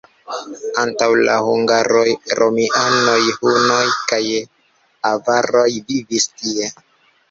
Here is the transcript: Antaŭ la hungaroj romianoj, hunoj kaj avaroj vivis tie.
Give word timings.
Antaŭ 0.83 1.09
la 1.27 1.35
hungaroj 1.49 2.07
romianoj, 2.41 3.21
hunoj 3.37 3.85
kaj 4.15 4.23
avaroj 5.15 5.71
vivis 5.81 6.33
tie. 6.39 6.77